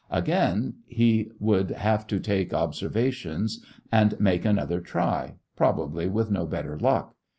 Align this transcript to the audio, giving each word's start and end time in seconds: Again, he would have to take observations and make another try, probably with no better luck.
Again, 0.09 0.77
he 0.87 1.29
would 1.39 1.69
have 1.69 2.07
to 2.07 2.19
take 2.19 2.55
observations 2.55 3.63
and 3.91 4.19
make 4.19 4.45
another 4.45 4.81
try, 4.81 5.35
probably 5.55 6.07
with 6.07 6.31
no 6.31 6.47
better 6.47 6.75
luck. 6.79 7.13